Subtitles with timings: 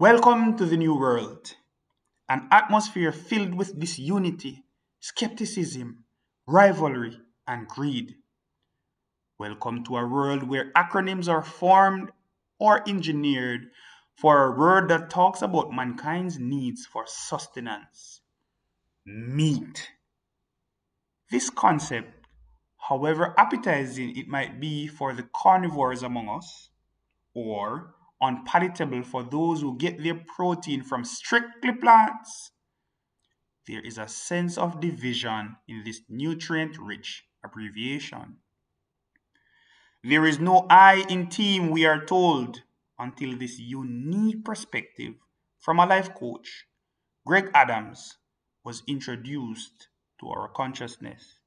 [0.00, 1.54] Welcome to the new world,
[2.28, 4.64] an atmosphere filled with disunity,
[4.98, 6.02] skepticism,
[6.48, 8.16] rivalry, and greed.
[9.38, 12.10] Welcome to a world where acronyms are formed
[12.58, 13.68] or engineered
[14.16, 18.20] for a word that talks about mankind's needs for sustenance
[19.06, 19.92] meat.
[21.30, 22.26] This concept,
[22.88, 26.70] however appetizing it might be for the carnivores among us,
[27.32, 27.94] or
[28.26, 32.50] unpalatable for those who get their protein from strictly plants,
[33.66, 38.36] there is a sense of division in this nutrient rich abbreviation.
[40.02, 42.62] There is no I in team, we are told,
[42.98, 45.14] until this unique perspective
[45.58, 46.66] from a life coach,
[47.26, 48.18] Greg Adams,
[48.64, 49.88] was introduced
[50.20, 51.38] to our consciousness.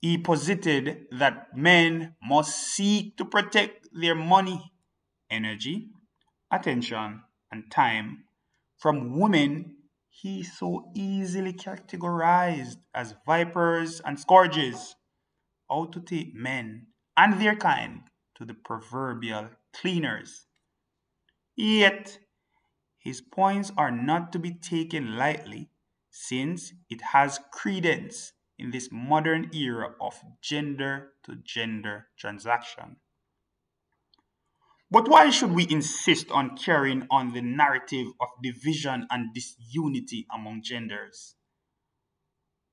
[0.00, 4.72] He posited that men must seek to protect their money,
[5.30, 5.90] energy,
[6.50, 8.24] attention, and time
[8.78, 9.76] from women
[10.10, 14.96] he so easily categorized as vipers and scourges,
[15.70, 18.02] out to take men and their kind
[18.34, 20.46] to the proverbial cleaners.
[21.56, 22.18] Yet,
[22.98, 25.70] his points are not to be taken lightly
[26.10, 32.96] since it has credence in this modern era of gender to gender transaction.
[34.90, 40.62] But why should we insist on carrying on the narrative of division and disunity among
[40.62, 41.34] genders?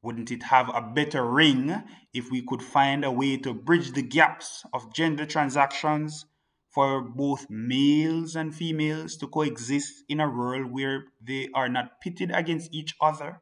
[0.02, 4.02] Wouldn't it have a better ring if we could find a way to bridge the
[4.02, 6.26] gaps of gender transactions
[6.70, 12.32] for both males and females to coexist in a world where they are not pitted
[12.32, 13.42] against each other,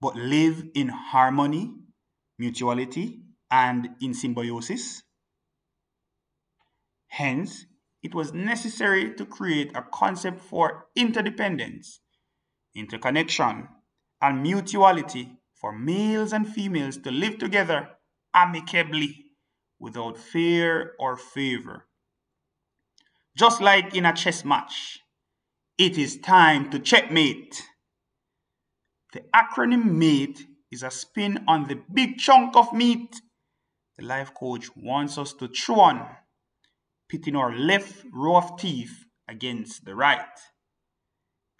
[0.00, 1.72] but live in harmony,
[2.38, 5.02] mutuality, and in symbiosis?
[7.10, 7.66] Hence,
[8.02, 12.00] it was necessary to create a concept for interdependence,
[12.74, 13.68] interconnection,
[14.22, 17.90] and mutuality for males and females to live together
[18.32, 19.26] amicably
[19.78, 21.86] without fear or favor.
[23.36, 25.00] Just like in a chess match,
[25.78, 27.62] it is time to checkmate.
[29.12, 33.20] The acronym MATE is a spin on the big chunk of meat
[33.98, 36.06] the life coach wants us to chew on
[37.10, 40.38] pitting our left row of teeth against the right.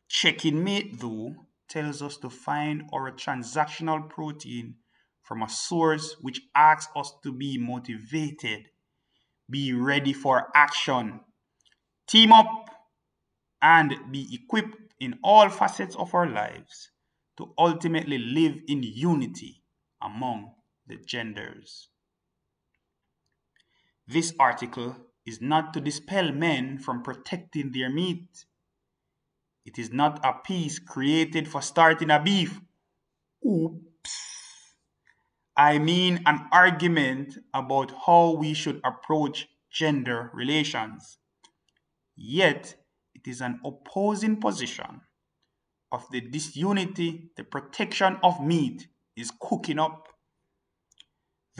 [0.08, 1.34] Checking mate, though,
[1.68, 4.76] tells us to find our transactional protein
[5.24, 8.68] from a source which asks us to be motivated,
[9.48, 11.20] be ready for action,
[12.06, 12.70] team up,
[13.60, 16.90] and be equipped in all facets of our lives
[17.36, 19.62] to ultimately live in unity
[20.00, 20.52] among
[20.86, 21.88] the genders.
[24.06, 24.96] This article
[25.26, 28.44] is not to dispel men from protecting their meat.
[29.64, 32.60] It is not a piece created for starting a beef.
[33.46, 33.80] Oops.
[35.56, 41.18] I mean an argument about how we should approach gender relations.
[42.16, 42.76] Yet,
[43.14, 45.02] it is an opposing position
[45.92, 50.08] of the disunity the protection of meat is cooking up.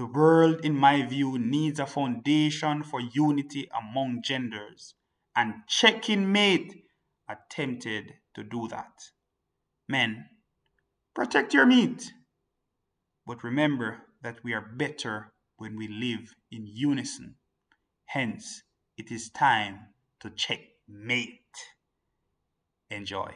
[0.01, 4.95] The world, in my view, needs a foundation for unity among genders,
[5.37, 6.87] and checking mate
[7.29, 9.11] attempted to do that.
[9.87, 10.31] Men,
[11.15, 12.15] protect your meat.
[13.27, 17.35] But remember that we are better when we live in unison.
[18.07, 18.63] Hence,
[18.97, 19.89] it is time
[20.21, 21.59] to check mate.
[22.89, 23.35] Enjoy.